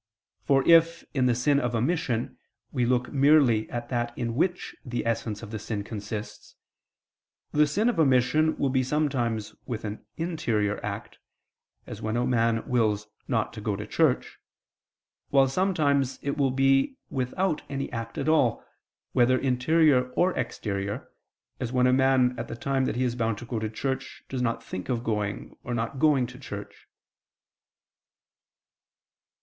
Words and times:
For 0.41 0.67
if 0.67 1.05
in 1.13 1.27
the 1.27 1.35
sin 1.35 1.59
of 1.59 1.75
omission 1.75 2.39
we 2.71 2.87
look 2.87 3.13
merely 3.13 3.69
at 3.69 3.89
that 3.89 4.17
in 4.17 4.33
which 4.33 4.75
the 4.83 5.05
essence 5.05 5.43
of 5.43 5.51
the 5.51 5.59
sin 5.59 5.83
consists, 5.83 6.55
the 7.51 7.67
sin 7.67 7.87
of 7.87 7.99
omission 7.99 8.57
will 8.57 8.71
be 8.71 8.81
sometimes 8.81 9.53
with 9.67 9.85
an 9.85 10.03
interior 10.17 10.83
act, 10.83 11.19
as 11.85 12.01
when 12.01 12.17
a 12.17 12.25
man 12.25 12.67
wills 12.67 13.09
not 13.27 13.53
to 13.53 13.61
go 13.61 13.75
to 13.75 13.85
church: 13.85 14.39
while 15.29 15.47
sometimes 15.47 16.17
it 16.23 16.35
will 16.35 16.49
be 16.49 16.97
without 17.11 17.61
any 17.69 17.91
act 17.91 18.17
at 18.17 18.27
all, 18.27 18.65
whether 19.11 19.37
interior 19.37 20.09
or 20.13 20.35
exterior, 20.35 21.11
as 21.59 21.71
when 21.71 21.85
a 21.85 21.93
man, 21.93 22.33
at 22.39 22.47
the 22.47 22.55
time 22.55 22.85
that 22.85 22.95
he 22.95 23.03
is 23.03 23.15
bound 23.15 23.37
to 23.37 23.45
go 23.45 23.59
to 23.59 23.69
church, 23.69 24.23
does 24.29 24.41
not 24.41 24.63
think 24.63 24.89
of 24.89 25.03
going 25.03 25.55
or 25.63 25.75
not 25.75 25.99
going 25.99 26.25
to 26.25 26.39
church. 26.39 26.87